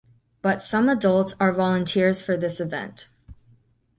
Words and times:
But 0.41 0.63
some 0.63 0.89
adults 0.89 1.35
are 1.39 1.53
volunteers 1.53 2.23
for 2.23 2.35
this 2.35 2.59
event. 2.59 3.07